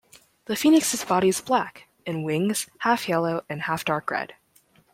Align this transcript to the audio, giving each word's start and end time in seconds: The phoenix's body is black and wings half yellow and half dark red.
The 0.45 0.55
phoenix's 0.55 1.05
body 1.05 1.27
is 1.29 1.41
black 1.41 1.87
and 2.07 2.23
wings 2.25 2.65
half 2.79 3.07
yellow 3.07 3.45
and 3.47 3.61
half 3.61 3.85
dark 3.85 4.09
red. 4.09 4.33